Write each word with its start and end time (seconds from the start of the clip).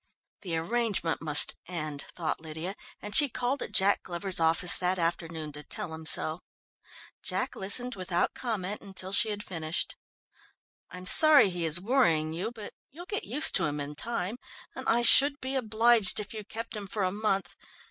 The 0.41 0.57
arrangement 0.57 1.21
must 1.21 1.57
end, 1.67 2.05
thought 2.15 2.39
Lydia, 2.41 2.73
and 3.03 3.13
she 3.15 3.29
called 3.29 3.61
at 3.61 3.71
Jack 3.71 4.01
Glover's 4.01 4.39
office 4.39 4.75
that 4.77 4.97
afternoon 4.97 5.51
to 5.51 5.61
tell 5.61 5.93
him 5.93 6.07
so. 6.07 6.39
Jack 7.21 7.55
listened 7.55 7.93
without 7.93 8.33
comment 8.33 8.81
until 8.81 9.13
she 9.13 9.29
had 9.29 9.43
finished. 9.45 9.95
"I'm 10.89 11.05
sorry 11.05 11.51
he 11.51 11.65
is 11.65 11.79
worrying 11.79 12.33
you, 12.33 12.51
but 12.51 12.73
you'll 12.89 13.05
get 13.05 13.25
used 13.25 13.53
to 13.57 13.65
him 13.65 13.79
in 13.79 13.93
time, 13.93 14.37
and 14.73 14.89
I 14.89 15.03
should 15.03 15.39
be 15.39 15.53
obliged 15.53 16.19
if 16.19 16.33
you 16.33 16.43
kept 16.45 16.75
him 16.75 16.87
for 16.87 17.03
a 17.03 17.11
month. 17.11 17.55